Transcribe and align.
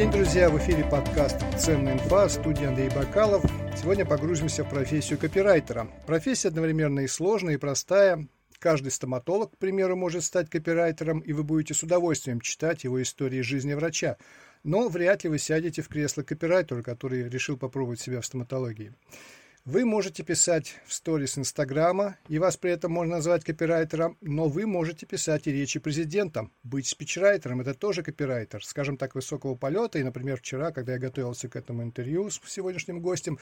День, 0.00 0.12
друзья! 0.12 0.48
В 0.48 0.56
эфире 0.56 0.82
подкаст 0.82 1.36
«Ценная 1.58 1.92
инфа», 1.92 2.26
студия 2.30 2.68
Андрей 2.68 2.88
Бакалов. 2.88 3.44
Сегодня 3.76 4.06
погрузимся 4.06 4.64
в 4.64 4.70
профессию 4.70 5.18
копирайтера. 5.18 5.88
Профессия 6.06 6.48
одновременно 6.48 7.00
и 7.00 7.06
сложная, 7.06 7.56
и 7.56 7.58
простая. 7.58 8.26
Каждый 8.58 8.92
стоматолог, 8.92 9.52
к 9.52 9.58
примеру, 9.58 9.96
может 9.96 10.24
стать 10.24 10.48
копирайтером, 10.48 11.18
и 11.18 11.34
вы 11.34 11.42
будете 11.42 11.74
с 11.74 11.82
удовольствием 11.82 12.40
читать 12.40 12.84
его 12.84 13.02
истории 13.02 13.42
жизни 13.42 13.74
врача. 13.74 14.16
Но 14.64 14.88
вряд 14.88 15.24
ли 15.24 15.28
вы 15.28 15.38
сядете 15.38 15.82
в 15.82 15.88
кресло 15.88 16.22
копирайтера, 16.22 16.82
который 16.82 17.28
решил 17.28 17.58
попробовать 17.58 18.00
себя 18.00 18.22
в 18.22 18.26
стоматологии. 18.26 18.94
Вы 19.66 19.84
можете 19.84 20.22
писать 20.22 20.76
в 20.86 20.94
сторис 20.94 21.36
Инстаграма, 21.36 22.16
и 22.28 22.38
вас 22.38 22.56
при 22.56 22.70
этом 22.70 22.92
можно 22.92 23.16
назвать 23.16 23.44
копирайтером, 23.44 24.16
но 24.22 24.48
вы 24.48 24.66
можете 24.66 25.04
писать 25.04 25.46
и 25.46 25.52
речи 25.52 25.78
президентам. 25.78 26.50
Быть 26.62 26.86
спичрайтером– 26.86 27.60
это 27.62 27.74
тоже 27.74 28.02
копирайтер, 28.02 28.64
скажем 28.64 28.96
так, 28.96 29.14
высокого 29.14 29.56
полета. 29.56 29.98
И, 29.98 30.02
например, 30.02 30.38
вчера, 30.38 30.72
когда 30.72 30.94
я 30.94 30.98
готовился 30.98 31.50
к 31.50 31.56
этому 31.56 31.82
интервью 31.82 32.30
с 32.30 32.40
сегодняшним 32.46 33.02
гостем, 33.02 33.38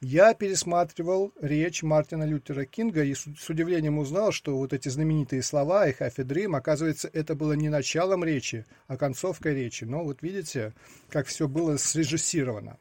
я 0.00 0.32
пересматривал 0.32 1.34
речь 1.38 1.82
Мартина 1.82 2.24
Лютера 2.24 2.64
Кинга 2.64 3.04
и 3.04 3.12
с 3.12 3.50
удивлением 3.50 3.98
узнал, 3.98 4.32
что 4.32 4.56
вот 4.56 4.72
эти 4.72 4.88
знаменитые 4.88 5.42
слова 5.42 5.82
«I 5.82 5.92
have 5.92 6.14
a 6.16 6.22
dream», 6.22 6.56
оказывается, 6.56 7.10
это 7.12 7.34
было 7.34 7.52
не 7.52 7.68
началом 7.68 8.24
речи, 8.24 8.64
а 8.86 8.96
концовкой 8.96 9.54
речи. 9.54 9.84
Но 9.84 10.02
вот 10.02 10.22
видите, 10.22 10.72
как 11.10 11.26
все 11.26 11.46
было 11.46 11.76
срежиссировано. 11.76 12.78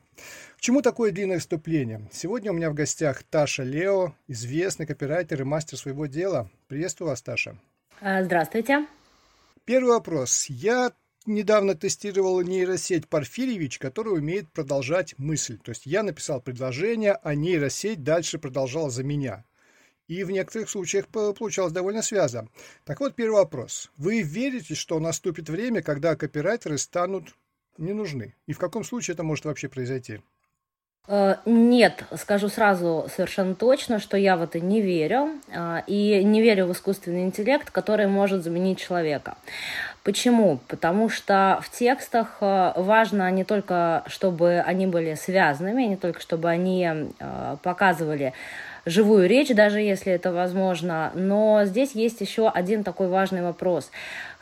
К 0.58 0.62
чему 0.62 0.82
такое 0.82 1.12
длинное 1.12 1.40
вступление? 1.40 2.10
Сегодня 2.12 2.52
у 2.52 2.56
меня 2.56 2.70
в 2.70 2.74
гостях 2.74 3.24
Таша 3.24 3.64
Лео, 3.64 4.16
известный 4.28 4.86
копирайтер 4.86 5.42
и 5.42 5.46
мастер 5.46 5.78
своего 5.78 6.08
дела. 6.08 6.50
Приветствую 6.68 7.10
вас, 7.10 7.22
Таша. 7.22 7.58
А, 8.02 8.24
здравствуйте. 8.24 8.88
Первый 9.66 9.90
вопрос. 9.90 10.48
Я 10.50 10.94
недавно 11.26 11.76
тестировал 11.76 12.42
нейросеть 12.42 13.08
Порфирьевич, 13.08 13.80
которая 13.80 14.16
умеет 14.16 14.52
продолжать 14.52 15.14
мысль. 15.18 15.58
То 15.58 15.72
есть 15.72 15.86
я 15.86 16.04
написал 16.04 16.42
предложение, 16.42 17.14
а 17.22 17.36
нейросеть 17.36 18.04
дальше 18.04 18.40
продолжала 18.40 18.90
за 18.90 19.04
меня. 19.04 19.46
И 20.08 20.24
в 20.24 20.32
некоторых 20.32 20.70
случаях 20.70 21.08
получалось 21.10 21.74
довольно 21.74 22.02
связано. 22.02 22.50
Так 22.86 23.02
вот, 23.02 23.16
первый 23.16 23.36
вопрос. 23.36 23.92
Вы 23.98 24.22
верите, 24.22 24.74
что 24.74 25.00
наступит 25.00 25.50
время, 25.50 25.82
когда 25.82 26.16
копирайтеры 26.16 26.78
станут 26.78 27.36
не 27.78 27.94
нужны? 27.94 28.36
И 28.46 28.54
в 28.54 28.60
каком 28.60 28.84
случае 28.84 29.14
это 29.14 29.24
может 29.24 29.46
вообще 29.46 29.68
произойти? 29.70 30.20
Э, 31.08 31.36
нет, 31.46 32.04
скажу 32.16 32.50
сразу 32.50 33.08
совершенно 33.14 33.56
точно, 33.56 34.00
что 34.00 34.18
я 34.18 34.36
в 34.36 34.42
это 34.42 34.60
не 34.60 34.82
верю. 34.82 35.40
Э, 35.48 35.82
и 35.88 36.24
не 36.24 36.42
верю 36.42 36.66
в 36.66 36.74
искусственный 36.74 37.24
интеллект, 37.24 37.72
который 37.72 38.08
может 38.08 38.44
заменить 38.44 38.80
человека. 38.80 39.38
Почему? 40.04 40.60
Потому 40.68 41.10
что 41.10 41.60
в 41.64 41.72
текстах 41.72 42.38
э, 42.42 42.74
важно 42.76 43.32
не 43.32 43.46
только, 43.46 44.04
чтобы 44.08 44.60
они 44.66 44.86
были 44.86 45.14
связанными, 45.16 45.84
не 45.84 45.98
только, 45.98 46.20
чтобы 46.20 46.50
они 46.50 46.90
показывали 47.64 48.34
живую 48.88 49.28
речь, 49.28 49.54
даже 49.54 49.80
если 49.80 50.14
это 50.14 50.32
возможно. 50.32 51.12
Но 51.14 51.66
здесь 51.66 51.92
есть 51.92 52.22
еще 52.22 52.50
один 52.50 52.84
такой 52.84 53.08
важный 53.08 53.42
вопрос. 53.42 53.92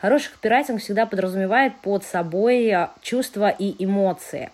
Хороший 0.00 0.30
копирайтинг 0.32 0.80
всегда 0.80 1.06
подразумевает 1.06 1.74
под 1.82 2.04
собой 2.04 2.72
чувства 3.02 3.48
и 3.48 3.74
эмоции. 3.84 4.50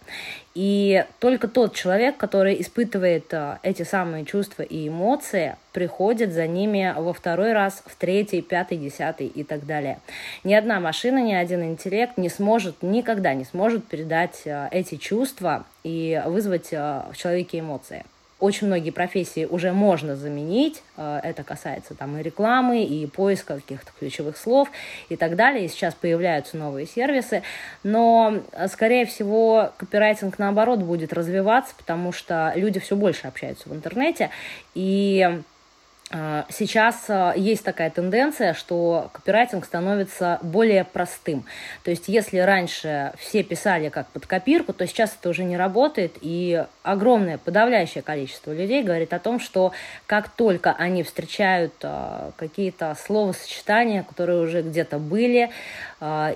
И 0.55 1.05
только 1.19 1.49
тот 1.49 1.75
человек, 1.75 2.19
который 2.19 2.61
испытывает 2.61 3.33
э, 3.33 3.57
эти 3.63 3.85
самые 3.85 4.27
чувства 4.27 4.63
и 4.63 4.89
эмоции, 4.89 5.57
приходит 5.73 6.33
за 6.33 6.47
ними 6.47 6.95
во 6.95 7.15
второй 7.15 7.55
раз, 7.55 7.83
в 7.87 7.97
третий, 7.97 8.43
пятый, 8.43 8.77
десятый 8.77 9.29
и 9.29 9.45
так 9.45 9.65
далее. 9.65 9.99
Ни 10.45 10.53
одна 10.53 10.79
машина, 10.79 11.23
ни 11.23 11.33
один 11.33 11.63
интеллект 11.63 12.19
не 12.19 12.29
сможет, 12.29 12.83
никогда 12.83 13.33
не 13.33 13.45
сможет 13.45 13.87
передать 13.87 14.43
э, 14.45 14.69
эти 14.71 14.97
чувства 14.97 15.65
и 15.85 16.23
вызвать 16.27 16.69
э, 16.73 17.03
в 17.11 17.17
человеке 17.17 17.61
эмоции 17.61 18.05
очень 18.43 18.67
многие 18.67 18.91
профессии 18.91 19.45
уже 19.45 19.73
можно 19.73 20.17
заменить. 20.17 20.83
Э, 20.97 21.21
это 21.23 21.45
касается 21.45 21.95
там 21.95 22.19
и 22.19 22.23
рекламы, 22.23 22.83
и 22.83 23.07
поиска 23.07 23.55
каких-то 23.55 23.93
ключевых 23.99 24.37
слов 24.37 24.69
и 25.09 25.17
так 25.17 25.37
далее. 25.37 25.65
И 25.65 25.69
сейчас 25.69 25.95
появляются 25.95 26.57
новые 26.57 26.87
сервисы. 26.87 27.45
Но, 27.85 28.41
э, 28.51 28.67
скорее 28.67 29.07
всего, 29.07 29.71
копирайтинг, 29.77 30.41
наоборот, 30.41 30.81
будет 30.81 31.13
развиваться, 31.13 31.73
потому 31.79 32.11
что 32.11 32.53
люди 32.57 32.81
все 32.81 32.97
больше 32.97 33.29
общаются 33.29 33.69
в 33.69 33.75
интернете. 33.75 34.31
И 34.75 35.41
сейчас 36.51 37.07
а, 37.09 37.33
есть 37.35 37.65
такая 37.65 37.89
тенденция, 37.91 38.53
что 38.53 39.09
копирайтинг 39.15 39.65
становится 39.65 40.39
более 40.43 40.85
простым. 40.85 41.45
То 41.85 41.91
есть, 41.91 42.09
если 42.09 42.39
раньше 42.39 43.13
все 43.19 43.43
писали 43.43 43.89
как 43.89 44.09
под 44.09 44.27
копирку, 44.27 44.75
то 44.75 44.87
сейчас 44.87 45.17
это 45.19 45.31
уже 45.31 45.43
не 45.45 45.57
работает, 45.57 46.19
и 46.21 46.65
огромное 46.83 47.39
подавляющее 47.39 48.03
количество 48.03 48.53
людей 48.53 48.83
говорит 48.83 49.15
о 49.15 49.19
том, 49.19 49.41
что 49.41 49.73
как 50.07 50.29
только 50.29 50.73
они 50.73 51.03
встречают 51.03 51.73
а, 51.83 52.33
какие-то 52.37 52.95
словосочетания, 53.03 54.03
которые 54.03 54.43
уже 54.43 54.63
где-то 54.63 54.99
были, 54.99 55.51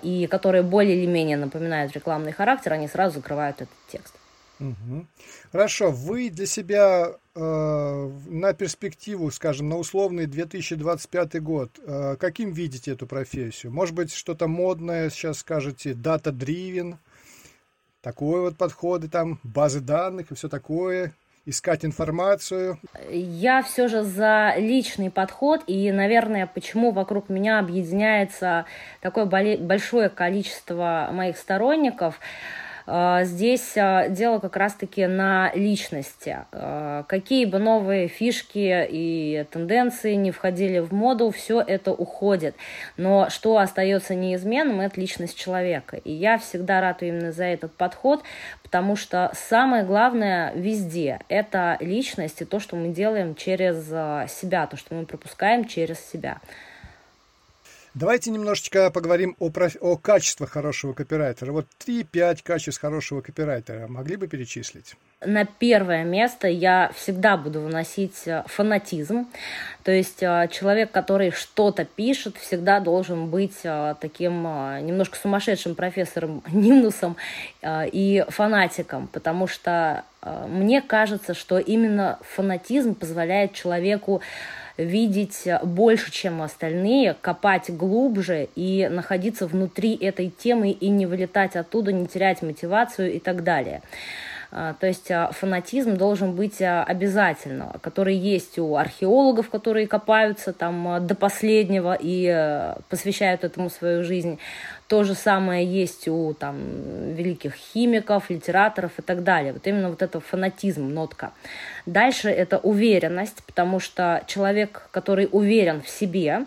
и 0.03 0.29
которые 0.31 0.63
более 0.63 0.97
или 0.97 1.07
менее 1.07 1.37
напоминают 1.37 1.93
рекламный 1.93 2.31
характер, 2.31 2.73
они 2.73 2.87
сразу 2.87 3.17
закрывают 3.17 3.57
этот 3.57 3.75
текст. 3.89 4.16
Угу. 4.59 5.07
Хорошо, 5.53 5.91
вы 5.91 6.31
для 6.31 6.47
себя 6.47 7.13
э, 7.35 8.11
на 8.27 8.53
перспективу, 8.55 9.31
скажем, 9.31 9.69
на 9.69 9.77
условный 9.77 10.27
2025 10.27 11.43
год, 11.43 11.71
э, 11.85 12.17
каким 12.19 12.53
видите 12.53 12.93
эту 12.93 13.07
профессию? 13.07 13.73
Может 13.73 13.95
быть, 13.95 14.13
что-то 14.13 14.49
модное, 14.49 15.11
сейчас 15.11 15.39
скажете, 15.39 15.93
дата-дривен, 15.93 16.99
такой 18.01 18.41
вот 18.41 18.57
подходы, 18.57 19.09
там, 19.09 19.41
базы 19.43 19.81
данных 19.81 20.31
и 20.31 20.35
все 20.35 20.49
такое, 20.49 21.13
искать 21.45 21.85
информацию? 21.85 22.79
Я 23.11 23.63
все 23.63 23.89
же 23.89 24.05
за 24.05 24.55
личный 24.57 25.11
подход, 25.11 25.65
и, 25.67 25.93
наверное, 25.93 26.47
почему 26.47 26.93
вокруг 26.93 27.29
меня 27.29 27.59
объединяется 27.59 28.65
такое 29.03 29.27
большое 29.27 30.09
количество 30.09 31.11
моих 31.13 31.37
сторонников– 31.37 32.21
здесь 33.25 33.77
а, 33.77 34.09
дело 34.09 34.39
как 34.39 34.57
раз-таки 34.57 35.07
на 35.07 35.51
личности. 35.55 36.39
А, 36.53 37.03
какие 37.05 37.45
бы 37.45 37.59
новые 37.59 38.07
фишки 38.07 38.87
и 38.89 39.45
тенденции 39.51 40.15
не 40.15 40.31
входили 40.31 40.79
в 40.79 40.93
моду, 40.93 41.31
все 41.31 41.61
это 41.61 41.93
уходит. 41.93 42.55
Но 42.97 43.29
что 43.29 43.59
остается 43.59 44.15
неизменным, 44.15 44.81
это 44.81 45.01
личность 45.01 45.37
человека. 45.37 45.97
И 45.97 46.13
я 46.13 46.39
всегда 46.39 46.81
рад 46.81 47.03
именно 47.03 47.33
за 47.33 47.45
этот 47.45 47.73
подход, 47.75 48.23
потому 48.63 48.95
что 48.95 49.33
самое 49.35 49.85
главное 49.85 50.53
везде– 50.55 51.21
это 51.29 51.77
личность 51.81 52.41
и 52.43 52.45
то, 52.45 52.61
что 52.61 52.77
мы 52.77 52.89
делаем 52.89 53.35
через 53.35 53.87
себя, 54.31 54.67
то, 54.67 54.77
что 54.77 54.95
мы 54.95 55.07
пропускаем 55.07 55.65
через 55.65 55.99
себя. 55.99 56.39
Давайте 57.99 58.31
немножечко 58.31 58.91
поговорим 58.91 59.37
о, 59.39 59.49
проф... 59.49 59.75
о 59.81 59.97
качествах 59.97 60.51
хорошего 60.51 60.93
копирайтера. 60.93 61.51
Вот 61.51 61.65
3-5 61.87 62.41
качеств 62.43 62.79
хорошего 62.79 63.23
копирайтера 63.23 63.89
могли 63.89 64.17
бы 64.17 64.29
перечислить? 64.29 64.97
На 65.25 65.47
первое 65.47 66.05
место 66.05 66.47
я 66.47 66.93
всегда 66.95 67.39
буду 67.39 67.63
выносить 67.63 68.27
э, 68.27 68.45
фанатизм. 68.49 69.27
То 69.83 69.93
есть 69.93 70.23
э, 70.23 70.47
человек, 70.53 70.91
который 70.91 71.31
что-то 71.31 71.87
пишет, 71.87 72.37
всегда 72.37 72.81
должен 72.81 73.31
быть 73.31 73.61
э, 73.63 73.95
таким 73.99 74.43
немножко 74.43 75.17
сумасшедшим 75.17 75.75
профессором 75.75 76.43
Нинусом 76.53 77.17
и 77.67 78.27
фанатиком, 78.29 79.07
потому 79.07 79.47
что 79.47 80.05
мне 80.49 80.83
кажется, 80.83 81.33
что 81.33 81.59
именно 81.59 82.19
фанатизм 82.35 82.95
позволяет 82.95 83.55
человеку 83.55 84.21
видеть 84.77 85.49
больше, 85.63 86.11
чем 86.11 86.43
остальные, 86.43 87.17
копать 87.21 87.71
глубже 87.71 88.49
и 88.55 88.89
находиться 88.91 89.47
внутри 89.47 89.97
этой 89.97 90.31
темы 90.31 90.71
и 90.71 90.89
не 90.89 91.07
вылетать 91.07 91.57
оттуда, 91.57 91.93
не 91.93 92.07
терять 92.07 92.43
мотивацию 92.43 93.13
и 93.13 93.19
так 93.19 93.43
далее. 93.43 93.83
А, 94.51 94.75
то 94.75 94.87
есть 94.87 95.11
а, 95.11 95.31
фанатизм 95.33 95.97
должен 95.97 96.35
быть 96.35 96.63
а, 96.63 96.85
обязательно, 96.85 97.75
который 97.81 98.17
есть 98.17 98.59
у 98.59 98.77
археологов, 98.77 99.51
которые 99.51 99.87
копаются 99.87 100.53
там 100.53 101.07
до 101.07 101.15
последнего 101.15 101.97
и 101.99 102.75
посвящают 102.89 103.45
этому 103.45 103.71
свою 103.71 104.05
жизнь. 104.05 104.39
То 104.89 105.03
же 105.03 105.15
самое 105.15 105.67
есть 105.67 106.07
у 106.07 106.33
там, 106.33 106.59
великих 107.15 107.55
химиков, 107.55 108.31
литераторов 108.31 108.93
и 108.99 109.03
так 109.03 109.25
далее. 109.25 109.53
Вот 109.53 109.67
именно 109.67 109.91
вот 109.91 110.01
это 110.01 110.21
фанатизм, 110.21 110.89
нотка. 110.89 111.33
Дальше 111.87 112.31
это 112.31 112.59
уверенность, 112.59 113.43
потому 113.47 113.81
что 113.81 114.23
человек, 114.29 114.89
который 114.93 115.29
уверен 115.31 115.83
в 115.83 115.89
себе, 115.89 116.47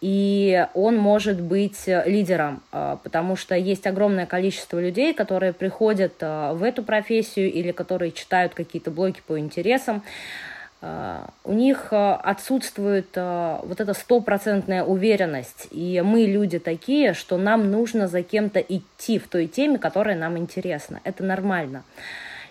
и 0.00 0.66
он 0.74 0.96
может 0.96 1.40
быть 1.40 1.86
лидером, 1.86 2.62
а, 2.70 2.96
потому 3.02 3.36
что 3.36 3.56
есть 3.56 3.86
огромное 3.86 4.26
количество 4.26 4.80
людей, 4.80 5.12
которые 5.12 5.52
приходят 5.52 6.14
а, 6.20 6.54
в 6.54 6.62
эту 6.62 6.82
профессию 6.82 7.52
или 7.52 7.72
которые 7.72 8.12
читают 8.12 8.54
какие-то 8.54 8.90
блоги 8.90 9.18
по 9.26 9.38
интересам, 9.38 10.02
у 10.80 11.52
них 11.54 11.88
отсутствует 11.90 13.08
вот 13.16 13.80
эта 13.80 13.94
стопроцентная 13.94 14.84
уверенность, 14.84 15.66
и 15.72 16.00
мы 16.06 16.20
люди 16.20 16.60
такие, 16.60 17.14
что 17.14 17.36
нам 17.36 17.72
нужно 17.72 18.06
за 18.06 18.22
кем-то 18.22 18.60
идти 18.60 19.18
в 19.18 19.26
той 19.26 19.48
теме, 19.48 19.78
которая 19.78 20.14
нам 20.14 20.38
интересна. 20.38 21.00
Это 21.02 21.24
нормально. 21.24 21.82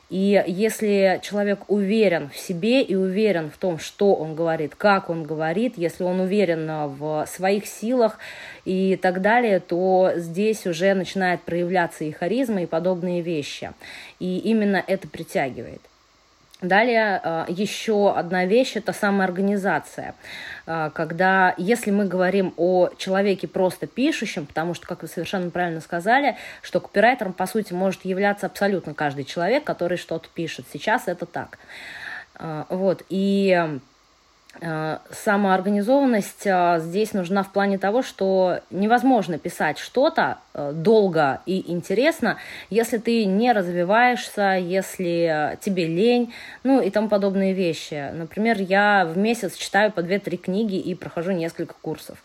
И 0.09 0.41
если 0.47 1.19
человек 1.21 1.69
уверен 1.69 2.29
в 2.29 2.37
себе 2.37 2.81
и 2.81 2.95
уверен 2.95 3.51
в 3.51 3.57
том, 3.57 3.77
что 3.77 4.15
он 4.15 4.35
говорит, 4.35 4.73
как 4.75 5.09
он 5.09 5.23
говорит, 5.23 5.73
если 5.75 6.03
он 6.03 6.21
уверен 6.21 6.65
в 6.95 7.25
своих 7.27 7.65
силах 7.65 8.17
и 8.63 8.95
так 8.95 9.21
далее, 9.21 9.59
то 9.59 10.13
здесь 10.15 10.65
уже 10.65 10.93
начинает 10.93 11.41
проявляться 11.41 12.05
и 12.05 12.11
харизма, 12.11 12.63
и 12.63 12.65
подобные 12.65 13.21
вещи. 13.21 13.71
И 14.19 14.37
именно 14.39 14.81
это 14.85 15.09
притягивает. 15.09 15.81
Далее 16.61 17.21
э, 17.23 17.45
еще 17.49 18.11
одна 18.15 18.45
вещь– 18.45 18.71
это 18.75 18.91
самоорганизация. 18.91 20.15
Э, 20.65 20.89
когда, 20.91 21.53
если 21.57 21.91
мы 21.91 22.05
говорим 22.05 22.55
о 22.57 22.89
человеке 22.97 23.47
просто 23.47 23.85
пишущем, 23.85 24.47
потому 24.47 24.73
что, 24.73 24.87
как 24.87 25.03
вы 25.03 25.07
совершенно 25.07 25.51
правильно 25.51 25.81
сказали, 25.81 26.35
что 26.63 26.79
копирайтером, 26.79 27.33
по 27.33 27.45
сути, 27.45 27.73
может 27.73 28.05
являться 28.05 28.47
абсолютно 28.47 28.95
каждый 28.95 29.23
человек, 29.23 29.65
который 29.65 29.99
что-то 29.99 30.29
пишет. 30.33 30.65
Сейчас 30.73 31.07
это 31.07 31.27
так. 31.27 31.59
Э, 32.39 32.63
вот. 32.69 33.03
И 33.09 33.79
самоорганизованность 35.11 36.45
э, 36.45 36.79
здесь 36.79 37.13
нужна 37.13 37.43
в 37.43 37.51
плане 37.51 37.77
того, 37.77 38.01
что 38.01 38.59
невозможно 38.71 39.37
писать 39.37 39.77
что-то 39.77 40.39
э, 40.53 40.71
долго 40.73 41.41
и 41.45 41.71
интересно, 41.71 42.37
если 42.69 42.97
ты 42.97 43.25
не 43.25 43.51
развиваешься, 43.51 44.57
если 44.59 45.57
тебе 45.61 45.85
лень, 45.85 46.33
ну 46.63 46.81
и 46.81 46.89
тому 46.89 47.07
подобные 47.07 47.53
вещи. 47.53 48.11
Например, 48.13 48.57
я 48.59 49.05
в 49.05 49.17
месяц 49.17 49.55
читаю 49.55 49.91
по 49.91 49.99
2-3 49.99 50.37
книги 50.37 50.75
и 50.75 50.95
прохожу 50.95 51.31
несколько 51.31 51.75
курсов. 51.81 52.17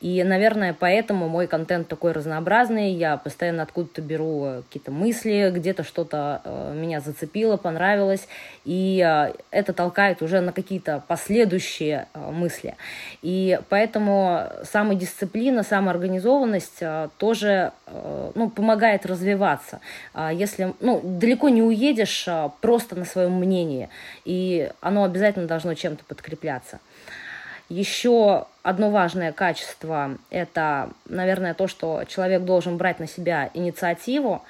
И, 0.00 0.22
наверное, 0.22 0.76
поэтому 0.78 1.28
мой 1.28 1.46
контент 1.46 1.88
такой 1.88 2.12
разнообразный, 2.12 2.92
я 2.92 3.16
постоянно 3.16 3.64
откуда-то 3.64 4.00
беру 4.02 4.62
какие-то 4.68 4.90
мысли, 4.90 5.50
где-то 5.52 5.82
что-то 5.82 6.72
меня 6.74 7.00
зацепило, 7.00 7.56
понравилось, 7.56 8.28
и 8.64 8.98
это 9.50 9.72
толкает 9.72 10.22
уже 10.22 10.40
на 10.40 10.52
какие-то 10.52 11.02
последующие 11.08 11.79
общие 11.80 12.06
э, 12.12 12.30
мысли. 12.30 12.76
И 13.22 13.58
поэтому 13.68 14.44
самодисциплина, 14.64 15.62
самоорганизованность 15.62 16.78
э, 16.80 17.08
тоже 17.18 17.72
э, 17.86 18.32
ну, 18.34 18.50
помогает 18.50 19.06
развиваться. 19.06 19.80
А 20.12 20.32
если 20.32 20.74
ну, 20.80 21.00
далеко 21.02 21.48
не 21.48 21.62
уедешь 21.62 22.28
просто 22.60 22.96
на 22.96 23.04
своем 23.04 23.32
мнении, 23.34 23.88
и 24.24 24.70
оно 24.80 25.04
обязательно 25.04 25.46
должно 25.46 25.74
чем-то 25.74 26.04
подкрепляться. 26.04 26.80
Еще 27.68 28.46
одно 28.62 28.90
важное 28.90 29.32
качество– 29.32 30.18
это, 30.30 30.90
наверное, 31.06 31.54
то, 31.54 31.68
что 31.68 32.02
человек 32.08 32.42
должен 32.42 32.76
брать 32.76 32.98
на 32.98 33.06
себя 33.06 33.50
инициативу. 33.54 34.42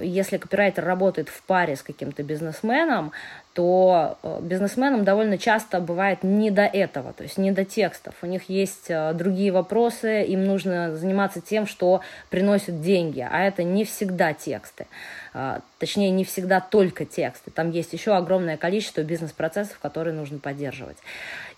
Если 0.00 0.38
копирайтер 0.38 0.84
работает 0.84 1.28
в 1.28 1.42
паре 1.42 1.76
с 1.76 1.82
каким-то 1.82 2.22
бизнесменом, 2.22 3.12
то 3.54 4.18
э, 4.22 4.38
бизнесменам 4.42 5.04
довольно 5.04 5.38
часто 5.38 5.80
бывает 5.80 6.24
не 6.24 6.50
до 6.50 6.62
этого, 6.62 7.12
то 7.12 7.22
есть 7.22 7.38
не 7.38 7.52
до 7.52 7.64
текстов. 7.64 8.14
У 8.22 8.26
них 8.26 8.48
есть 8.48 8.86
э, 8.88 9.12
другие 9.14 9.52
вопросы, 9.52 10.24
им 10.24 10.44
нужно 10.44 10.96
заниматься 10.96 11.40
тем, 11.40 11.66
что 11.66 12.00
приносит 12.30 12.80
деньги, 12.80 13.26
а 13.28 13.42
это 13.42 13.62
не 13.62 13.84
всегда 13.84 14.32
тексты. 14.32 14.86
А, 15.36 15.62
точнее, 15.80 16.10
не 16.10 16.24
всегда 16.24 16.60
только 16.60 17.04
тексты. 17.04 17.50
Там 17.50 17.72
есть 17.72 17.92
еще 17.92 18.14
огромное 18.14 18.56
количество 18.56 19.00
бизнес-процессов, 19.02 19.80
которые 19.80 20.14
нужно 20.14 20.38
поддерживать. 20.38 20.96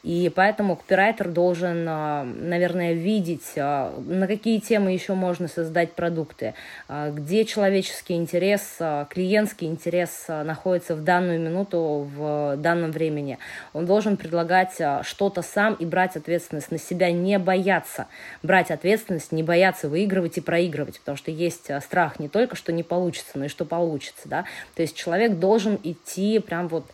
И 0.02 0.32
поэтому 0.34 0.76
копирайтер 0.76 1.28
должен, 1.28 1.84
а, 1.86 2.24
наверное, 2.24 2.94
видеть, 2.94 3.52
а, 3.58 3.94
на 4.00 4.26
какие 4.26 4.60
темы 4.60 4.92
еще 4.92 5.12
можно 5.12 5.46
создать 5.46 5.92
продукты, 5.92 6.54
где 6.88 7.44
человеческий 7.44 8.14
интерес, 8.14 8.78
клиентский 9.10 9.66
интерес 9.66 10.26
находится 10.28 10.94
в 10.94 11.04
данную 11.04 11.38
минуту, 11.38 12.08
в 12.16 12.56
данном 12.56 12.92
времени. 12.92 13.38
Он 13.74 13.84
должен 13.84 14.16
предлагать 14.16 14.80
что-то 15.02 15.42
сам 15.42 15.74
и 15.74 15.84
брать 15.84 16.16
ответственность 16.16 16.70
на 16.70 16.78
себя, 16.78 17.10
не 17.10 17.38
бояться 17.38 18.06
брать 18.42 18.70
ответственность, 18.70 19.32
не 19.32 19.42
бояться 19.42 19.88
выигрывать 19.88 20.38
и 20.38 20.40
проигрывать, 20.40 20.98
потому 21.00 21.18
что 21.18 21.30
есть 21.30 21.70
страх 21.82 22.18
не 22.18 22.28
только, 22.28 22.56
что 22.56 22.72
не 22.72 22.82
получится, 22.82 23.32
но 23.34 23.44
и 23.44 23.48
что 23.48 23.65
получится, 23.66 24.22
да, 24.28 24.44
то 24.74 24.82
есть 24.82 24.96
человек 24.96 25.38
должен 25.38 25.78
идти 25.82 26.38
прям 26.38 26.68
вот 26.68 26.86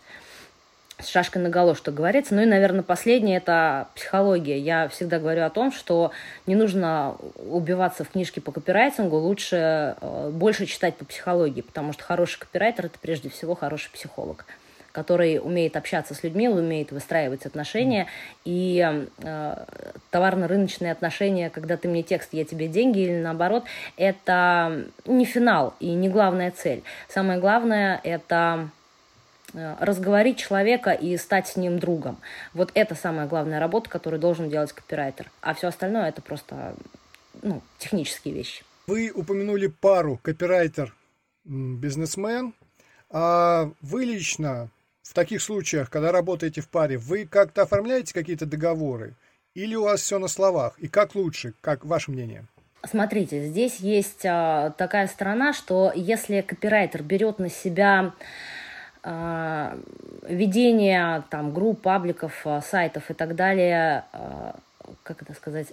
с 1.02 1.08
шашкой 1.08 1.42
на 1.42 1.48
голову, 1.48 1.74
что 1.74 1.90
говорится. 1.90 2.34
Ну 2.34 2.42
и, 2.42 2.46
наверное, 2.46 2.82
последнее– 2.82 3.36
это 3.38 3.88
психология. 3.94 4.58
Я 4.58 4.88
всегда 4.88 5.18
говорю 5.18 5.44
о 5.44 5.50
том, 5.50 5.72
что 5.72 6.12
не 6.46 6.54
нужно 6.54 7.16
убиваться 7.48 8.04
в 8.04 8.10
книжке 8.10 8.40
по 8.40 8.52
копирайтингу, 8.52 9.16
лучше 9.16 9.96
э, 10.00 10.30
больше 10.32 10.66
читать 10.66 10.96
по 10.96 11.04
психологии, 11.04 11.62
потому 11.62 11.92
что 11.92 12.04
хороший 12.04 12.38
копирайтер– 12.38 12.86
это 12.86 12.98
прежде 13.00 13.28
всего 13.28 13.54
хороший 13.54 13.90
психолог 13.90 14.44
который 14.92 15.40
умеет 15.42 15.76
общаться 15.76 16.14
с 16.14 16.22
людьми, 16.22 16.48
умеет 16.48 16.92
выстраивать 16.92 17.46
отношения. 17.46 18.06
И 18.44 19.04
э, 19.18 19.64
товарно-рыночные 20.10 20.92
отношения, 20.92 21.50
когда 21.50 21.76
ты 21.76 21.88
мне 21.88 22.02
текст, 22.02 22.32
я 22.32 22.44
тебе 22.44 22.68
деньги, 22.68 23.00
или 23.00 23.20
наоборот, 23.20 23.64
это 23.96 24.86
не 25.06 25.24
финал 25.24 25.74
и 25.80 25.90
не 25.90 26.08
главная 26.08 26.50
цель. 26.50 26.82
Самое 27.08 27.40
главное– 27.40 28.00
это 28.04 28.68
э, 29.54 29.76
разговорить 29.80 30.36
человека 30.36 30.92
и 30.92 31.16
стать 31.16 31.48
с 31.48 31.56
ним 31.56 31.78
другом. 31.78 32.18
Вот 32.52 32.70
это 32.74 32.94
самая 32.94 33.26
главная 33.26 33.60
работа, 33.60 33.88
которую 33.88 34.20
должен 34.20 34.50
делать 34.50 34.72
копирайтер. 34.72 35.30
А 35.40 35.54
все 35.54 35.68
остальное 35.68 36.10
это 36.10 36.20
просто 36.20 36.74
ну, 37.42 37.62
технические 37.78 38.34
вещи. 38.34 38.62
Вы 38.86 39.10
упомянули 39.14 39.68
пару 39.68 40.20
копирайтер-бизнесмен. 40.22 42.52
А 43.12 43.70
вы 43.82 44.06
лично 44.06 44.70
в 45.02 45.14
таких 45.14 45.42
случаях, 45.42 45.90
когда 45.90 46.12
работаете 46.12 46.60
в 46.60 46.68
паре, 46.68 46.96
вы 46.98 47.26
как-то 47.26 47.62
оформляете 47.62 48.14
какие-то 48.14 48.46
договоры? 48.46 49.14
Или 49.54 49.74
у 49.74 49.82
вас 49.82 50.00
все 50.00 50.18
на 50.18 50.28
словах? 50.28 50.78
И 50.78 50.88
как 50.88 51.14
лучше? 51.14 51.54
Как 51.60 51.84
ваше 51.84 52.10
мнение? 52.10 52.46
Смотрите, 52.84 53.46
здесь 53.46 53.78
есть 53.78 54.24
а, 54.24 54.70
такая 54.70 55.06
сторона, 55.06 55.52
что 55.52 55.92
если 55.94 56.40
копирайтер 56.40 57.02
берет 57.02 57.38
на 57.38 57.48
себя 57.48 58.14
а, 59.02 59.78
ведение 60.28 61.22
там, 61.30 61.52
групп, 61.52 61.82
пабликов, 61.82 62.40
а, 62.44 62.60
сайтов 62.60 63.10
и 63.10 63.14
так 63.14 63.36
далее, 63.36 64.04
а, 64.12 64.56
как 65.02 65.22
это 65.22 65.34
сказать, 65.34 65.68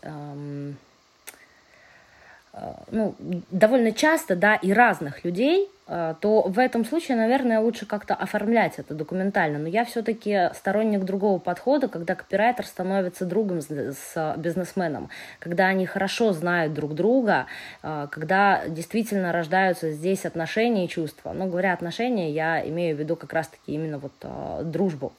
ну, 2.91 3.15
довольно 3.51 3.91
часто, 3.91 4.35
да, 4.35 4.55
и 4.55 4.73
разных 4.73 5.23
людей, 5.23 5.69
Э, 5.91 6.13
то 6.21 6.43
в 6.43 6.59
этом 6.59 6.85
случае, 6.85 7.17
наверное, 7.17 7.59
лучше 7.59 7.87
как-то 7.87 8.13
оформлять 8.13 8.73
это 8.77 8.93
документально. 8.93 9.57
Но 9.57 9.67
я 9.67 9.85
все-таки 9.85 10.51
сторонник 10.53 11.03
другого 11.03 11.39
подхода, 11.39 11.87
когда 11.87 12.13
копирайтер 12.13 12.65
становится 12.65 13.25
другом 13.25 13.61
с 13.61 14.35
бизнесменом, 14.37 15.09
когда 15.39 15.65
они 15.65 15.87
хорошо 15.87 16.31
знают 16.31 16.73
друг 16.75 16.93
друга, 16.93 17.47
э, 17.81 18.07
когда 18.11 18.61
действительно 18.67 19.31
рождаются 19.31 19.91
здесь 19.91 20.25
отношения 20.25 20.85
и 20.85 20.89
чувства. 20.89 21.33
Но 21.33 21.47
говоря 21.47 21.73
отношения, 21.73 22.31
я 22.31 22.67
имею 22.69 22.95
в 22.95 22.99
виду 22.99 23.15
как 23.15 23.33
раз-таки 23.33 23.73
именно 23.73 23.97
вот 23.97 24.13
э, 24.21 24.61
дружбу. 24.65 25.11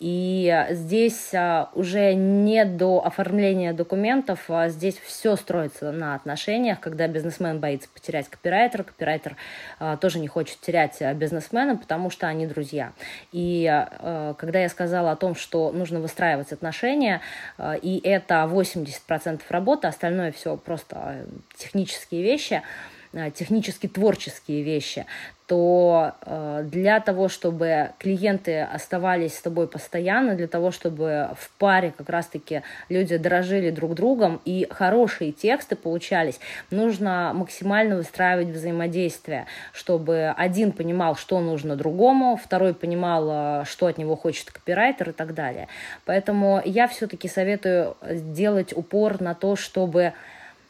И 0.00 0.66
здесь 0.70 1.32
уже 1.74 2.14
не 2.14 2.64
до 2.64 3.04
оформления 3.04 3.72
документов, 3.72 4.40
а 4.48 4.68
здесь 4.68 4.98
все 4.98 5.36
строится 5.36 5.92
на 5.92 6.14
отношениях, 6.14 6.80
когда 6.80 7.08
бизнесмен 7.08 7.60
боится 7.60 7.88
потерять 7.92 8.28
копирайтера, 8.28 8.82
копирайтер 8.82 9.36
тоже 10.00 10.18
не 10.18 10.28
хочет 10.28 10.60
терять 10.60 10.96
э, 11.00 11.14
бизнесмена, 11.14 11.76
потому 11.76 12.10
что 12.10 12.26
они 12.26 12.46
друзья. 12.46 12.92
И 13.32 13.66
э, 13.66 14.34
когда 14.36 14.60
я 14.60 14.68
сказала 14.68 15.12
о 15.12 15.16
том, 15.16 15.34
что 15.34 15.72
нужно 15.72 16.00
выстраивать 16.00 16.52
отношения, 16.52 17.20
э, 17.58 17.78
и 17.80 18.00
это 18.06 18.48
80% 18.50 19.42
работы, 19.48 19.86
остальное 19.86 20.32
все 20.32 20.56
просто 20.56 21.26
технические 21.56 22.22
вещи, 22.22 22.62
технически 23.34 23.86
творческие 23.86 24.62
вещи, 24.62 25.06
то 25.46 26.12
э, 26.22 26.64
для 26.70 27.00
того, 27.00 27.28
чтобы 27.28 27.90
клиенты 27.98 28.62
оставались 28.62 29.36
с 29.36 29.42
тобой 29.42 29.68
постоянно, 29.68 30.34
для 30.36 30.48
того, 30.48 30.70
чтобы 30.70 31.30
в 31.38 31.50
паре 31.58 31.92
как 31.96 32.08
раз-таки 32.08 32.62
люди 32.88 33.18
дорожили 33.18 33.70
друг 33.70 33.94
другом 33.94 34.40
и 34.46 34.66
хорошие 34.70 35.32
тексты 35.32 35.76
получались, 35.76 36.40
нужно 36.70 37.32
максимально 37.34 37.96
выстраивать 37.96 38.48
взаимодействие, 38.48 39.46
чтобы 39.74 40.32
один 40.34 40.72
понимал, 40.72 41.14
что 41.14 41.40
нужно 41.40 41.76
другому, 41.76 42.40
второй 42.42 42.72
понимал, 42.72 43.28
э, 43.30 43.64
что 43.66 43.86
от 43.86 43.98
него 43.98 44.16
хочет 44.16 44.50
копирайтер 44.50 45.10
и 45.10 45.12
так 45.12 45.34
далее. 45.34 45.68
Поэтому 46.06 46.62
я 46.64 46.88
все-таки 46.88 47.28
советую 47.28 47.96
сделать 48.02 48.74
упор 48.74 49.20
на 49.20 49.34
то, 49.34 49.56
чтобы 49.56 50.14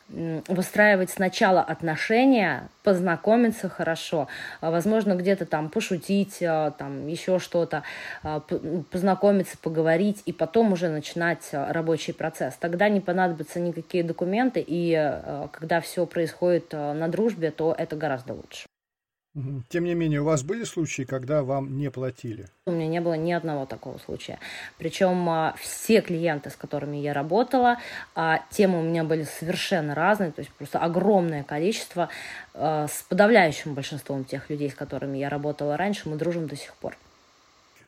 выстраивать 0.08 1.11
сначала 1.11 1.62
отношения, 1.62 2.68
познакомиться 2.82 3.68
хорошо, 3.68 4.28
а, 4.61 4.70
возможно, 4.70 5.14
где-то 5.14 5.46
там 5.46 5.70
пошутить, 5.70 6.42
а, 6.42 6.73
там 6.73 7.06
еще 7.06 7.38
что-то, 7.38 7.82
а, 8.23 8.40
познакомиться, 8.90 9.56
поговорить, 9.58 10.23
и 10.26 10.32
потом 10.32 10.73
уже 10.73 10.88
начинать 10.88 11.49
рабочий 11.52 12.12
процесс. 12.12 12.54
Тогда 12.56 12.88
не 12.88 13.00
понадобятся 13.00 13.61
никакие 13.61 14.04
документы, 14.04 14.62
и 14.66 14.92
когда 15.52 15.80
все 15.80 16.06
происходит 16.06 16.73
на 16.73 17.08
дружбе, 17.08 17.50
то 17.50 17.75
это 17.76 17.96
гораздо 17.96 18.34
лучше. 18.34 18.66
Тем 19.69 19.85
не 19.85 19.95
менее, 19.95 20.21
у 20.21 20.25
вас 20.25 20.45
были 20.45 20.62
случаи, 20.62 21.03
когда 21.03 21.43
вам 21.43 21.76
не 21.76 21.91
платили? 21.91 22.47
У 22.67 22.71
меня 22.71 22.87
не 22.87 23.00
было 23.00 23.14
ни 23.14 23.33
одного 23.33 23.67
такого 23.67 23.99
случая. 23.99 24.38
Причем 24.79 25.29
а, 25.29 25.57
все 25.59 26.03
клиенты, 26.03 26.50
с 26.50 26.57
которыми 26.57 26.99
я 26.99 27.12
работала, 27.12 27.79
а, 28.14 28.45
темы 28.50 28.79
у 28.79 28.83
меня 28.83 29.03
были 29.03 29.25
совершенно 29.25 29.95
разные, 29.97 30.31
то 30.31 30.41
есть 30.41 30.53
просто 30.53 30.79
огромное 30.79 31.43
количество. 31.43 32.11
А, 32.55 32.87
с 32.87 33.03
подавляющим 33.03 33.75
большинством 33.75 34.25
тех 34.25 34.50
людей, 34.50 34.71
с 34.71 34.75
которыми 34.75 35.19
я 35.19 35.29
работала 35.29 35.76
раньше, 35.76 36.09
мы 36.09 36.17
дружим 36.17 36.47
до 36.47 36.55
сих 36.55 36.73
пор. 36.76 36.97